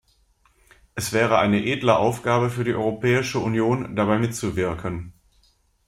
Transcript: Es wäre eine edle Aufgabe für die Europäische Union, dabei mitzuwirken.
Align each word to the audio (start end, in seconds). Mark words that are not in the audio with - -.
Es 0.95 1.13
wäre 1.13 1.37
eine 1.37 1.63
edle 1.63 1.95
Aufgabe 1.95 2.49
für 2.49 2.63
die 2.63 2.73
Europäische 2.73 3.37
Union, 3.37 3.95
dabei 3.95 4.17
mitzuwirken. 4.17 5.13